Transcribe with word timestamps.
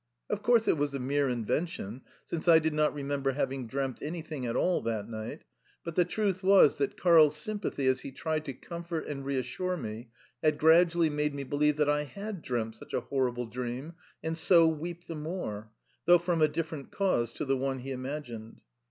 Of 0.31 0.41
course 0.41 0.67
it 0.67 0.79
was 0.79 0.95
a 0.95 0.99
mere 0.99 1.29
invention, 1.29 2.01
since 2.25 2.47
I 2.47 2.57
did 2.57 2.73
not 2.73 2.91
remember 2.91 3.33
having 3.33 3.67
dreamt 3.67 4.01
anything 4.01 4.47
at 4.47 4.55
all 4.55 4.81
that 4.81 5.07
night, 5.07 5.43
but 5.83 5.93
the 5.93 6.05
truth 6.05 6.41
was 6.41 6.79
that 6.79 6.97
Karl's 6.99 7.35
sympathy 7.37 7.85
as 7.85 7.99
he 7.99 8.11
tried 8.11 8.43
to 8.45 8.53
comfort 8.53 9.05
and 9.05 9.23
reassure 9.23 9.77
me 9.77 10.09
had 10.41 10.57
gradually 10.57 11.11
made 11.11 11.35
me 11.35 11.43
believe 11.43 11.77
that 11.77 11.87
I 11.87 12.05
HAD 12.05 12.41
dreamt 12.41 12.77
such 12.77 12.95
a 12.95 13.01
horrible 13.01 13.45
dream, 13.45 13.93
and 14.23 14.35
so 14.35 14.67
weep 14.67 15.05
the 15.05 15.13
more 15.13 15.69
though 16.07 16.17
from 16.17 16.41
a 16.41 16.47
different 16.47 16.89
cause 16.91 17.31
to 17.33 17.45
the 17.45 17.55
one 17.55 17.77
he 17.77 17.91
imagined. 17.91 18.61